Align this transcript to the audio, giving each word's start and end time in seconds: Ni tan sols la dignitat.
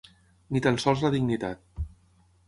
Ni 0.55 0.61
tan 0.67 0.79
sols 0.83 1.03
la 1.07 1.11
dignitat. 1.15 1.83